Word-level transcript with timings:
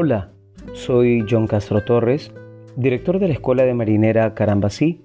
Hola, 0.00 0.30
soy 0.74 1.26
John 1.28 1.48
Castro 1.48 1.82
Torres, 1.82 2.32
director 2.76 3.18
de 3.18 3.26
la 3.26 3.34
Escuela 3.34 3.64
de 3.64 3.74
Marinera 3.74 4.32
Carambasí, 4.32 5.02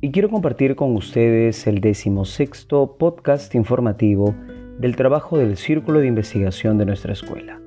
y 0.00 0.12
quiero 0.12 0.30
compartir 0.30 0.76
con 0.76 0.94
ustedes 0.94 1.66
el 1.66 1.80
decimosexto 1.80 2.98
podcast 2.98 3.52
informativo 3.56 4.32
del 4.78 4.94
trabajo 4.94 5.38
del 5.38 5.56
Círculo 5.56 5.98
de 5.98 6.06
Investigación 6.06 6.78
de 6.78 6.86
nuestra 6.86 7.14
escuela. 7.14 7.60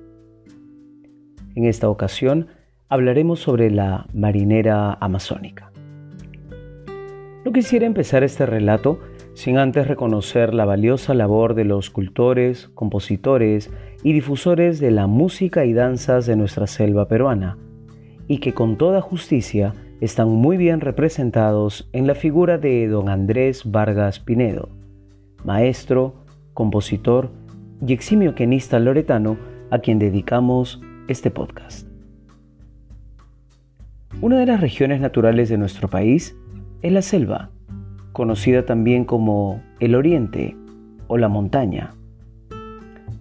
En 1.55 1.65
esta 1.65 1.89
ocasión 1.89 2.47
hablaremos 2.87 3.41
sobre 3.41 3.69
la 3.69 4.07
marinera 4.13 4.93
amazónica. 4.93 5.68
No 7.45 7.53
quisiera 7.53 7.85
empezar 7.85 8.23
este 8.23 8.45
relato 8.45 8.99
sin 9.33 9.57
antes 9.57 9.87
reconocer 9.87 10.53
la 10.53 10.65
valiosa 10.65 11.13
labor 11.13 11.53
de 11.53 11.63
los 11.63 11.89
cultores, 11.89 12.69
compositores 12.75 13.71
y 14.03 14.11
difusores 14.11 14.79
de 14.81 14.91
la 14.91 15.07
música 15.07 15.63
y 15.63 15.71
danzas 15.71 16.25
de 16.25 16.35
nuestra 16.35 16.67
selva 16.67 17.07
peruana, 17.07 17.57
y 18.27 18.39
que 18.39 18.53
con 18.53 18.77
toda 18.77 18.99
justicia 19.01 19.73
están 20.01 20.27
muy 20.29 20.57
bien 20.57 20.81
representados 20.81 21.89
en 21.93 22.07
la 22.07 22.15
figura 22.15 22.57
de 22.57 22.87
don 22.89 23.07
Andrés 23.07 23.63
Vargas 23.71 24.19
Pinedo, 24.19 24.67
maestro, 25.45 26.15
compositor 26.53 27.31
y 27.85 27.93
eximio 27.93 28.35
quenista 28.35 28.79
loretano 28.79 29.37
a 29.71 29.79
quien 29.79 29.97
dedicamos 29.97 30.81
este 31.07 31.31
podcast. 31.31 31.87
Una 34.21 34.37
de 34.37 34.45
las 34.45 34.59
regiones 34.59 34.99
naturales 34.99 35.47
de 35.47 35.57
nuestro 35.57 35.87
país 35.87 36.35
es 36.81 36.91
la 36.91 37.01
selva, 37.01 37.49
conocida 38.13 38.65
también 38.65 39.05
como 39.05 39.61
el 39.79 39.95
Oriente 39.95 40.55
o 41.07 41.17
la 41.17 41.27
montaña. 41.27 41.93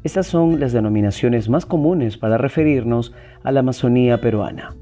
Estas 0.04 0.26
son 0.26 0.60
las 0.60 0.72
denominaciones 0.72 1.48
más 1.48 1.66
comunes 1.66 2.16
para 2.16 2.38
referirnos 2.38 3.12
a 3.42 3.50
la 3.50 3.60
Amazonía 3.60 4.20
peruana. 4.20 4.74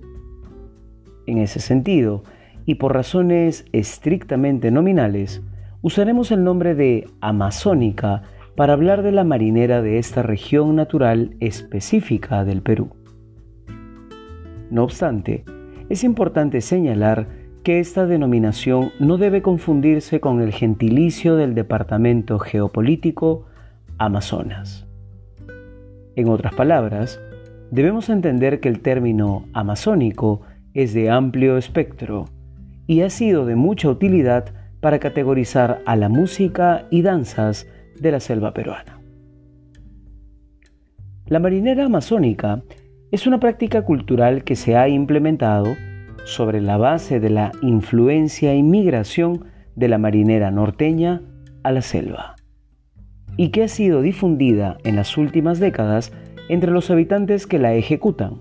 En 1.26 1.38
ese 1.38 1.60
sentido, 1.60 2.22
y 2.66 2.74
por 2.74 2.92
razones 2.94 3.64
estrictamente 3.72 4.70
nominales, 4.70 5.42
usaremos 5.82 6.30
el 6.32 6.44
nombre 6.44 6.74
de 6.74 7.08
amazónica 7.20 8.22
para 8.56 8.72
hablar 8.72 9.02
de 9.02 9.12
la 9.12 9.24
marinera 9.24 9.82
de 9.82 9.98
esta 9.98 10.22
región 10.22 10.76
natural 10.76 11.36
específica 11.40 12.44
del 12.44 12.62
Perú. 12.62 12.90
No 14.70 14.84
obstante, 14.84 15.44
es 15.88 16.04
importante 16.04 16.60
señalar 16.60 17.28
que 17.66 17.80
esta 17.80 18.06
denominación 18.06 18.92
no 19.00 19.18
debe 19.18 19.42
confundirse 19.42 20.20
con 20.20 20.40
el 20.40 20.52
gentilicio 20.52 21.34
del 21.34 21.56
departamento 21.56 22.38
geopolítico 22.38 23.44
Amazonas. 23.98 24.86
En 26.14 26.28
otras 26.28 26.54
palabras, 26.54 27.20
debemos 27.72 28.08
entender 28.08 28.60
que 28.60 28.68
el 28.68 28.82
término 28.82 29.48
amazónico 29.52 30.42
es 30.74 30.94
de 30.94 31.10
amplio 31.10 31.56
espectro 31.56 32.26
y 32.86 33.00
ha 33.00 33.10
sido 33.10 33.44
de 33.46 33.56
mucha 33.56 33.88
utilidad 33.88 34.44
para 34.78 35.00
categorizar 35.00 35.82
a 35.86 35.96
la 35.96 36.08
música 36.08 36.86
y 36.92 37.02
danzas 37.02 37.66
de 37.98 38.12
la 38.12 38.20
selva 38.20 38.54
peruana. 38.54 39.00
La 41.26 41.40
marinera 41.40 41.86
amazónica 41.86 42.62
es 43.10 43.26
una 43.26 43.40
práctica 43.40 43.82
cultural 43.82 44.44
que 44.44 44.54
se 44.54 44.76
ha 44.76 44.88
implementado 44.88 45.74
sobre 46.26 46.60
la 46.60 46.76
base 46.76 47.20
de 47.20 47.30
la 47.30 47.52
influencia 47.62 48.52
y 48.54 48.62
migración 48.64 49.44
de 49.76 49.86
la 49.86 49.96
marinera 49.96 50.50
norteña 50.50 51.22
a 51.62 51.70
la 51.70 51.82
selva, 51.82 52.34
y 53.36 53.50
que 53.50 53.62
ha 53.62 53.68
sido 53.68 54.02
difundida 54.02 54.76
en 54.82 54.96
las 54.96 55.16
últimas 55.16 55.60
décadas 55.60 56.12
entre 56.48 56.72
los 56.72 56.90
habitantes 56.90 57.46
que 57.46 57.60
la 57.60 57.74
ejecutan, 57.74 58.40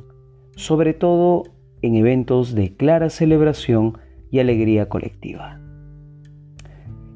sobre 0.56 0.94
todo 0.94 1.44
en 1.84 1.96
eventos 1.96 2.56
de 2.56 2.76
clara 2.76 3.12
celebración 3.12 4.00
y 4.32 4.40
alegría 4.40 4.90
colectiva. 4.90 5.60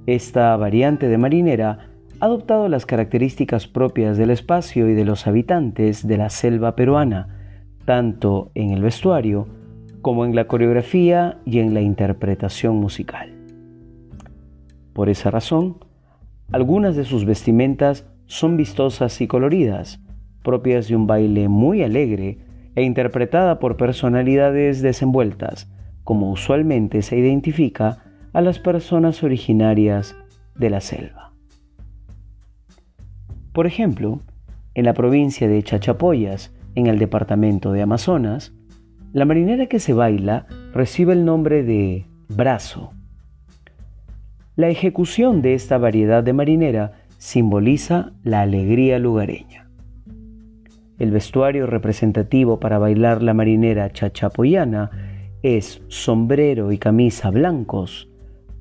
Esta 0.06 0.56
variante 0.56 1.08
de 1.08 1.18
marinera 1.18 1.90
ha 2.20 2.26
adoptado 2.26 2.70
las 2.70 2.86
características 2.86 3.66
propias 3.68 4.18
del 4.18 4.30
espacio 4.30 4.88
y 4.88 4.94
de 4.94 5.06
los 5.06 5.26
habitantes 5.26 6.08
de 6.08 6.18
la 6.18 6.30
selva 6.30 6.76
peruana, 6.76 7.66
tanto 7.86 8.52
en 8.54 8.70
el 8.70 8.84
vestuario 8.84 9.59
como 10.02 10.26
en 10.26 10.36
la 10.36 10.48
coreografía 10.48 11.40
y 11.46 11.60
en 11.60 11.74
la 11.74 11.82
interpretación 11.82 12.78
musical. 12.78 13.34
Por 14.94 15.10
esa 15.10 15.32
razón, 15.32 15.78
algunas 16.52 16.96
de 16.96 17.06
sus 17.06 17.26
vestimentas 17.26 18.06
son 18.26 18.58
vistosas 18.58 19.22
y 19.22 19.28
coloridas, 19.28 20.00
propias 20.44 20.88
de 20.88 20.96
un 20.96 21.08
baile 21.08 21.50
muy 21.50 21.84
alegre 21.84 22.40
e 22.76 22.84
interpretada 22.84 23.60
por 23.60 23.78
personalidades 23.78 24.82
desenvueltas, 24.82 25.72
como 26.04 26.32
usualmente 26.32 27.02
se 27.02 27.18
identifica 27.18 28.04
a 28.34 28.42
las 28.42 28.60
personas 28.60 29.24
originarias 29.24 30.16
de 30.56 30.70
la 30.70 30.82
selva. 30.82 31.34
Por 33.54 33.68
ejemplo, 33.68 34.22
en 34.76 34.86
la 34.86 34.94
provincia 34.94 35.48
de 35.48 35.62
Chachapoyas, 35.64 36.54
en 36.76 36.88
el 36.88 37.00
departamento 37.00 37.72
de 37.72 37.82
Amazonas, 37.82 38.54
la 39.12 39.26
marinera 39.26 39.66
que 39.66 39.80
se 39.80 39.94
baila 39.94 40.46
recibe 40.74 41.14
el 41.14 41.26
nombre 41.26 41.64
de 41.64 42.06
brazo. 42.28 42.92
La 44.56 44.70
ejecución 44.70 45.42
de 45.42 45.54
esta 45.54 45.78
variedad 45.78 46.24
de 46.24 46.34
marinera 46.34 46.94
simboliza 47.18 48.12
la 48.24 48.42
alegría 48.42 49.00
lugareña. 49.00 49.70
El 51.00 51.12
vestuario 51.12 51.66
representativo 51.66 52.60
para 52.60 52.78
bailar 52.78 53.24
la 53.24 53.34
marinera 53.34 53.90
chachapoyana 53.92 54.92
es 55.42 55.82
sombrero 55.88 56.72
y 56.72 56.78
camisa 56.78 57.30
blancos, 57.32 58.10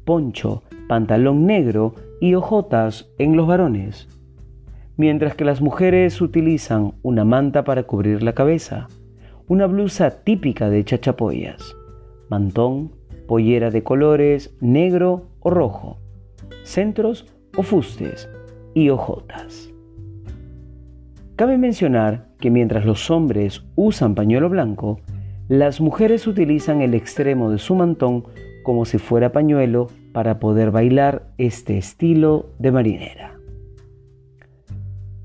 poncho, 0.05 0.63
pantalón 0.89 1.47
negro 1.47 1.95
y 2.21 2.35
hojotas 2.35 3.11
en 3.19 3.37
los 3.37 3.47
varones, 3.47 4.09
mientras 4.97 5.35
que 5.35 5.45
las 5.45 5.61
mujeres 5.61 6.21
utilizan 6.21 6.95
una 7.03 7.25
manta 7.25 7.65
para 7.65 7.83
cubrir 7.83 8.23
la 8.23 8.35
cabeza, 8.35 8.87
una 9.49 9.67
blusa 9.67 10.23
típica 10.23 10.69
de 10.69 10.85
chachapoyas, 10.85 11.75
mantón, 12.29 12.93
pollera 13.27 13.71
de 13.71 13.83
colores 13.83 14.55
negro 14.61 15.31
o 15.41 15.51
rojo, 15.51 15.99
centros 16.63 17.27
o 17.57 17.63
fustes 17.63 18.29
y 18.75 18.91
hojotas. 18.91 19.71
Cabe 21.37 21.57
mencionar 21.57 22.29
que 22.39 22.51
mientras 22.51 22.85
los 22.85 23.11
hombres 23.11 23.65
usan 23.75 24.15
pañuelo 24.15 24.51
blanco, 24.51 25.01
las 25.49 25.81
mujeres 25.81 26.27
utilizan 26.27 26.83
el 26.83 26.95
extremo 26.95 27.51
de 27.51 27.59
su 27.59 27.75
mantón 27.75 28.25
como 28.65 28.85
si 28.85 28.99
fuera 28.99 29.33
pañuelo 29.33 29.87
para 30.13 30.41
poder 30.41 30.71
bailar 30.71 31.31
este 31.39 31.79
estilo 31.79 32.51
de 32.59 32.71
marinera. 32.71 33.39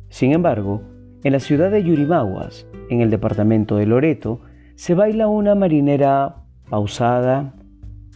Sin 0.07 0.31
embargo, 0.31 0.81
en 1.23 1.31
la 1.34 1.39
ciudad 1.39 1.72
de 1.72 1.84
Yurimaguas, 1.84 2.67
en 2.89 3.01
el 3.01 3.09
departamento 3.09 3.78
de 3.78 3.85
Loreto, 3.85 4.41
se 4.75 4.94
baila 4.94 5.28
una 5.28 5.56
marinera 5.56 6.35
pausada, 6.69 7.53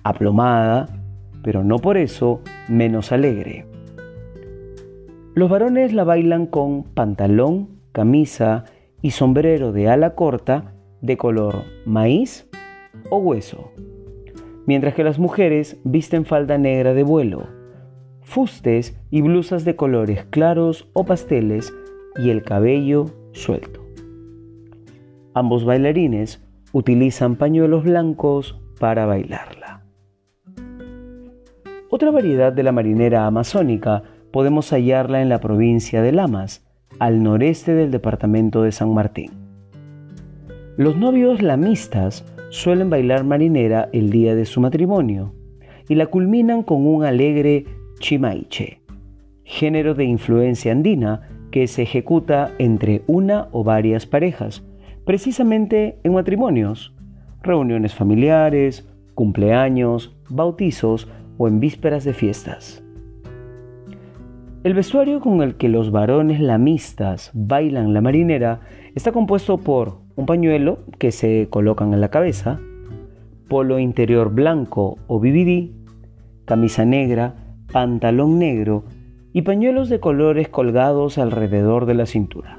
aplomada, 0.03 0.88
pero 1.44 1.63
no 1.63 1.78
por 1.78 1.97
eso 1.97 2.41
menos 2.68 3.12
alegre. 3.12 3.66
Los 5.35 5.50
varones 5.50 5.94
la 5.94 6.03
bailan 6.03 6.47
con 6.47 6.84
pantalón, 6.84 7.69
camisa 7.91 8.66
y 9.01 9.12
sombrero 9.12 9.72
de 9.72 9.88
ala 9.88 10.16
corta 10.16 10.74
de 11.01 11.16
color 11.16 11.63
maíz 11.85 12.50
o 13.09 13.18
hueso, 13.18 13.72
mientras 14.66 14.95
que 14.95 15.03
las 15.03 15.19
mujeres 15.19 15.79
visten 15.84 16.25
falda 16.25 16.57
negra 16.57 16.94
de 16.94 17.03
vuelo, 17.03 17.48
fustes 18.21 19.00
y 19.12 19.21
blusas 19.21 19.63
de 19.63 19.75
colores 19.75 20.25
claros 20.25 20.89
o 20.94 21.06
pasteles 21.06 21.71
y 22.18 22.30
el 22.30 22.44
cabello 22.44 23.06
suelto. 23.31 23.81
Ambos 25.34 25.66
bailarines 25.66 26.44
utilizan 26.74 27.36
pañuelos 27.36 27.84
blancos 27.84 28.60
para 28.80 29.06
bailarla. 29.06 29.84
Otra 31.90 32.12
variedad 32.12 32.52
de 32.52 32.64
la 32.64 32.72
marinera 32.72 33.25
amazónica 33.25 34.04
podemos 34.31 34.72
hallarla 34.72 35.22
en 35.22 35.30
la 35.30 35.40
provincia 35.40 36.02
de 36.02 36.12
Lamas, 36.12 36.68
al 37.00 37.24
noreste 37.24 37.74
del 37.74 37.92
departamento 37.92 38.63
de 38.63 38.72
San 38.72 38.94
Martín. 38.94 39.31
Los 40.78 40.98
novios 40.98 41.42
lamistas 41.42 42.25
suelen 42.50 42.90
bailar 42.90 43.24
marinera 43.24 43.90
el 43.94 44.10
día 44.10 44.36
de 44.36 44.46
su 44.46 44.62
matrimonio 44.62 45.34
y 45.90 45.96
la 45.96 46.08
culminan 46.08 46.63
con 46.63 46.86
un 46.86 47.04
alegre 47.04 47.66
chimaiche, 48.00 48.81
género 49.44 49.96
de 49.96 50.06
influencia 50.06 50.72
andina 50.72 51.30
que 51.57 51.65
se 51.65 51.81
ejecuta 51.81 52.51
entre 52.59 53.01
una 53.07 53.48
o 53.51 53.63
varias 53.63 54.06
parejas, 54.06 54.63
precisamente 55.06 55.98
en 56.04 56.13
matrimonios, 56.13 56.94
reuniones 57.42 57.95
familiares, 57.95 58.88
cumpleaños, 59.15 60.15
bautizos 60.30 61.12
o 61.39 61.48
en 61.48 61.59
vísperas 61.59 62.04
de 62.04 62.13
fiestas. 62.13 62.83
El 64.63 64.75
vestuario 64.75 65.19
con 65.19 65.42
el 65.42 65.56
que 65.56 65.68
los 65.68 65.89
varones 65.89 66.39
lamistas 66.39 67.31
bailan 67.33 67.92
la 67.95 68.01
marinera 68.01 68.60
está 68.94 69.12
compuesto 69.12 69.57
por 69.57 70.01
un 70.15 70.27
pañuelo 70.27 70.86
que 71.00 71.12
se 71.12 71.48
colocan 71.50 71.92
en 71.92 72.01
la 72.01 72.10
cabeza, 72.10 72.60
polo 73.48 73.80
interior 73.80 74.31
blanco 74.31 75.00
o 75.07 75.19
BBD, 75.19 75.71
camisa 76.45 76.86
negra, 76.86 77.33
pantalón 77.71 78.38
negro 78.38 78.83
y 79.38 79.44
pañuelos 79.44 79.88
de 79.88 80.00
colores 80.00 80.50
colgados 80.50 81.19
alrededor 81.19 81.86
de 81.86 81.94
la 81.94 82.07
cintura. 82.07 82.57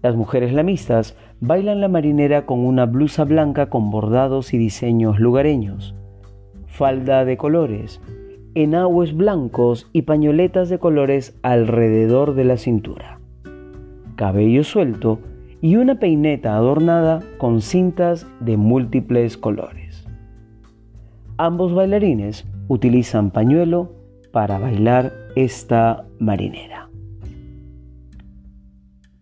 Las 0.00 0.14
mujeres 0.14 0.52
lamistas 0.52 1.16
bailan 1.40 1.80
la 1.80 1.88
marinera 1.88 2.46
con 2.46 2.60
una 2.60 2.86
blusa 2.86 3.24
blanca 3.24 3.68
con 3.68 3.90
bordados 3.90 4.54
y 4.54 4.58
diseños 4.58 5.18
lugareños, 5.18 5.96
falda 6.68 7.24
de 7.24 7.36
colores, 7.36 8.00
enagues 8.54 9.16
blancos 9.16 9.90
y 9.92 10.02
pañoletas 10.02 10.68
de 10.68 10.78
colores 10.78 11.36
alrededor 11.42 12.36
de 12.36 12.44
la 12.44 12.56
cintura, 12.56 13.18
cabello 14.14 14.62
suelto 14.62 15.18
y 15.60 15.74
una 15.74 15.98
peineta 15.98 16.54
adornada 16.54 17.24
con 17.38 17.60
cintas 17.60 18.24
de 18.38 18.56
múltiples 18.56 19.36
colores. 19.36 20.06
Ambos 21.38 21.74
bailarines 21.74 22.46
utilizan 22.68 23.32
pañuelo 23.32 23.90
para 24.30 24.60
bailar 24.60 25.23
esta 25.36 26.04
marinera. 26.18 26.88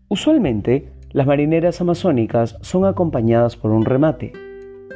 Usualmente, 0.09 0.93
las 1.11 1.27
marineras 1.27 1.81
amazónicas 1.81 2.59
son 2.61 2.85
acompañadas 2.85 3.57
por 3.57 3.71
un 3.71 3.85
remate, 3.85 4.33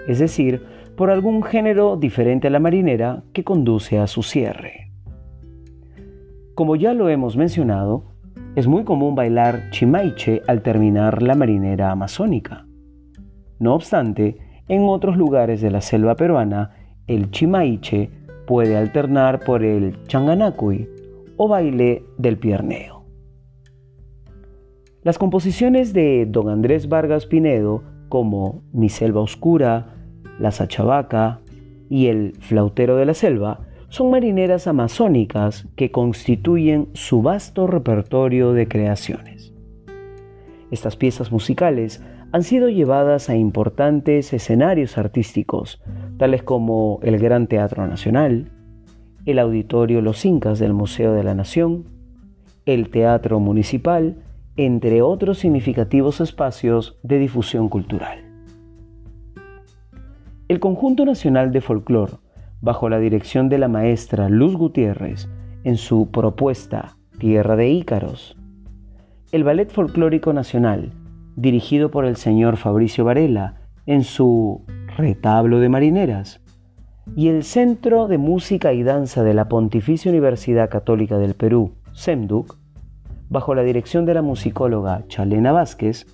es 0.07 0.19
decir, 0.19 0.63
por 0.97 1.11
algún 1.11 1.43
género 1.43 1.97
diferente 1.97 2.49
a 2.49 2.51
la 2.51 2.61
marinera 2.61 3.23
que 3.33 3.45
conduce 3.45 3.99
a 3.99 4.07
su 4.07 4.23
cierre. 4.23 4.91
Como 6.55 6.77
ya 6.77 6.95
lo 6.95 7.09
hemos 7.11 7.37
mencionado, 7.37 8.05
es 8.55 8.67
muy 8.67 8.85
común 8.85 9.15
bailar 9.15 9.71
chimaiche 9.71 10.43
al 10.47 10.63
terminar 10.63 11.23
la 11.23 11.35
marinera 11.35 11.91
amazónica. 11.91 12.67
No 13.59 13.75
obstante, 13.75 14.39
en 14.69 14.85
otros 14.85 15.17
lugares 15.19 15.61
de 15.61 15.71
la 15.71 15.83
selva 15.83 16.15
peruana, 16.15 16.71
el 17.07 17.31
chimaiche 17.31 18.11
puede 18.47 18.77
alternar 18.77 19.41
por 19.41 19.63
el 19.63 20.03
changanacui 20.05 20.89
o 21.37 21.49
baile 21.49 22.05
del 22.19 22.39
pierneo. 22.39 23.05
Las 25.03 25.19
composiciones 25.19 25.93
de 25.93 26.27
don 26.29 26.49
Andrés 26.49 26.89
Vargas 26.89 27.27
Pinedo, 27.27 27.85
como 28.09 28.65
Mi 28.73 28.89
Selva 28.89 29.21
Oscura, 29.21 29.95
La 30.41 30.51
Sachabaca 30.51 31.41
y 31.89 32.07
El 32.07 32.33
Flautero 32.41 32.97
de 32.97 33.07
la 33.07 33.15
Selva, 33.15 33.61
son 33.89 34.11
marineras 34.11 34.67
amazónicas 34.67 35.69
que 35.77 35.93
constituyen 35.93 36.89
su 36.95 37.23
vasto 37.23 37.67
repertorio 37.67 38.53
de 38.53 38.67
creaciones. 38.67 39.55
Estas 40.73 40.97
piezas 40.97 41.31
musicales 41.31 42.03
han 42.33 42.43
sido 42.43 42.69
llevadas 42.69 43.31
a 43.31 43.37
importantes 43.37 44.33
escenarios 44.33 44.99
artísticos, 44.99 45.81
tales 46.19 46.43
como 46.43 46.99
el 47.03 47.19
Gran 47.19 47.47
Teatro 47.47 47.87
Nacional, 47.87 48.51
el 49.27 49.41
Auditorio 49.41 50.01
Los 50.01 50.25
Incas 50.25 50.59
del 50.59 50.73
Museo 50.73 51.13
de 51.13 51.25
la 51.25 51.35
Nación, 51.35 51.85
el 52.65 52.91
Teatro 52.91 53.41
Municipal 53.41 54.17
entre 54.57 55.03
otros 55.03 55.39
significativos 55.39 56.21
espacios 56.21 56.99
de 57.03 57.19
difusión 57.19 57.69
cultural. 57.69 58.21
El 60.49 60.61
Conjunto 60.61 61.05
Nacional 61.05 61.53
de 61.53 61.61
Folclor, 61.61 62.21
bajo 62.61 62.89
la 62.89 62.99
dirección 62.99 63.49
de 63.49 63.59
la 63.59 63.69
maestra 63.69 64.29
Luz 64.29 64.57
Gutiérrez, 64.57 65.29
en 65.65 65.77
su 65.77 66.11
propuesta 66.11 66.97
Tierra 67.19 67.57
de 67.57 67.69
Ícaros, 67.69 68.37
el 69.33 69.43
Ballet 69.43 69.71
Folclórico 69.71 70.33
Nacional, 70.33 70.93
dirigido 71.35 71.91
por 71.91 72.05
el 72.05 72.17
señor 72.17 72.57
Fabricio 72.57 73.05
Varela, 73.05 73.57
en 73.85 74.05
su 74.05 74.65
Retablo 74.97 75.59
de 75.59 75.69
Marineras, 75.69 76.41
y 77.15 77.29
el 77.29 77.45
Centro 77.45 78.09
de 78.09 78.19
Música 78.19 78.73
y 78.73 78.83
Danza 78.83 79.23
de 79.23 79.35
la 79.35 79.49
Pontificia 79.49 80.11
Universidad 80.11 80.69
Católica 80.69 81.19
del 81.19 81.35
Perú, 81.35 81.73
SEMDUC, 81.93 82.57
bajo 83.29 83.55
la 83.55 83.63
dirección 83.63 84.07
de 84.07 84.15
la 84.15 84.23
musicóloga 84.23 85.05
Chalena 85.09 85.53
Vázquez, 85.53 86.07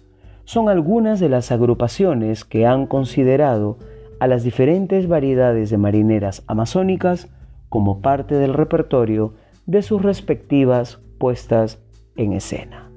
son 0.45 0.69
algunas 0.69 1.21
de 1.21 1.29
las 1.29 1.53
agrupaciones 1.53 2.45
que 2.45 2.67
han 2.67 2.87
considerado 2.87 3.79
a 4.21 4.27
las 4.27 4.43
diferentes 4.43 5.09
variedades 5.09 5.71
de 5.71 5.79
marineras 5.79 6.45
amazónicas 6.47 7.29
como 7.69 8.01
parte 8.01 8.35
del 8.35 8.55
repertorio 8.55 9.35
de 9.67 9.83
sus 9.83 10.03
respectivas 10.03 11.01
puestas 11.19 11.81
en 12.17 12.33
escena. 12.33 12.91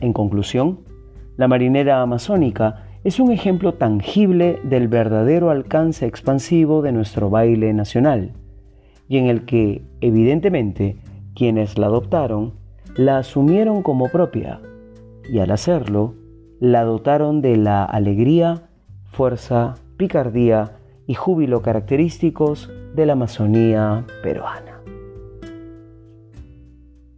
En 0.00 0.12
conclusión, 0.12 0.80
la 1.36 1.48
marinera 1.48 2.02
amazónica 2.02 2.85
es 3.06 3.20
un 3.20 3.30
ejemplo 3.30 3.74
tangible 3.74 4.58
del 4.64 4.88
verdadero 4.88 5.50
alcance 5.50 6.06
expansivo 6.06 6.82
de 6.82 6.90
nuestro 6.90 7.30
baile 7.30 7.72
nacional, 7.72 8.32
y 9.08 9.18
en 9.18 9.26
el 9.26 9.44
que, 9.44 9.84
evidentemente, 10.00 10.96
quienes 11.36 11.78
la 11.78 11.86
adoptaron 11.86 12.54
la 12.96 13.18
asumieron 13.18 13.84
como 13.84 14.08
propia 14.08 14.60
y 15.30 15.38
al 15.38 15.52
hacerlo 15.52 16.14
la 16.58 16.82
dotaron 16.82 17.42
de 17.42 17.56
la 17.56 17.84
alegría, 17.84 18.62
fuerza, 19.04 19.74
picardía 19.96 20.72
y 21.06 21.14
júbilo 21.14 21.62
característicos 21.62 22.72
de 22.96 23.06
la 23.06 23.12
Amazonía 23.12 24.04
peruana. 24.20 24.80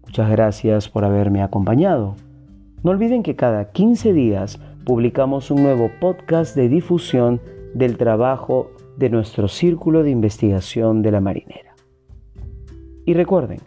Muchas 0.04 0.28
gracias 0.28 0.90
por 0.90 1.06
haberme 1.06 1.40
acompañado. 1.42 2.14
No 2.82 2.90
olviden 2.90 3.22
que 3.22 3.36
cada 3.36 3.70
15 3.70 4.12
días 4.12 4.60
publicamos 4.88 5.50
un 5.50 5.62
nuevo 5.62 5.90
podcast 6.00 6.56
de 6.56 6.70
difusión 6.70 7.42
del 7.74 7.98
trabajo 7.98 8.70
de 8.96 9.10
nuestro 9.10 9.46
Círculo 9.46 10.02
de 10.02 10.08
Investigación 10.08 11.02
de 11.02 11.12
la 11.12 11.20
Marinera. 11.20 11.76
Y 13.04 13.12
recuerden, 13.12 13.60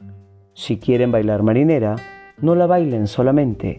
si 0.55 0.79
quieren 0.79 1.11
bailar 1.11 1.43
marinera, 1.43 1.95
no 2.41 2.55
la 2.55 2.65
bailen 2.65 3.05
solamente, 3.05 3.77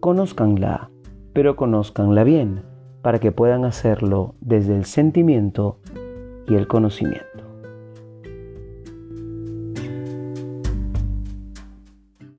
conózcanla, 0.00 0.90
pero 1.32 1.54
conózcanla 1.54 2.24
bien, 2.24 2.62
para 3.00 3.20
que 3.20 3.30
puedan 3.30 3.64
hacerlo 3.64 4.34
desde 4.40 4.74
el 4.74 4.86
sentimiento 4.86 5.78
y 6.48 6.56
el 6.56 6.66
conocimiento. 6.66 7.35